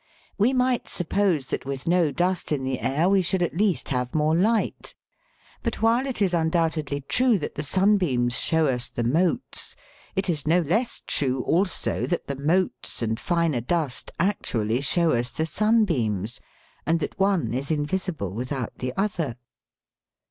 We 0.35 0.51
might 0.51 0.87
suppose 0.89 1.45
that 1.53 1.63
with 1.63 1.85
no 1.87 2.11
dust 2.11 2.51
in 2.51 2.63
the 2.63 2.79
air 2.79 3.07
we 3.07 3.21
should 3.21 3.43
at 3.43 3.53
least 3.55 3.89
have 3.89 4.15
more 4.15 4.35
light; 4.35 4.95
but 5.61 5.83
while 5.83 6.07
it 6.07 6.23
is 6.23 6.33
undoubtedly 6.33 7.01
true 7.01 7.37
that 7.37 7.53
the 7.53 7.61
sunbeams 7.61 8.39
show 8.39 8.65
us 8.65 8.89
the 8.89 9.03
motes, 9.03 9.75
it 10.15 10.27
is 10.27 10.47
no 10.47 10.61
less 10.61 11.03
true 11.05 11.43
also 11.43 12.07
that 12.07 12.25
the 12.25 12.35
motes 12.35 13.03
and 13.03 13.19
finer 13.19 13.61
dust 13.61 14.09
actually 14.19 14.81
show 14.81 15.11
us 15.11 15.29
the 15.29 15.45
sunbeams, 15.45 16.41
and 16.83 16.99
that 16.99 17.19
one 17.19 17.53
is 17.53 17.69
invisible 17.69 18.33
without 18.33 18.75
the 18.79 18.93
other. 18.97 19.37